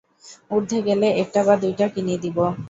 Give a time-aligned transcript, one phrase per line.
[0.51, 2.45] উর্ধ্বে গেলে একটা বা দুইটা কিনে দিবি।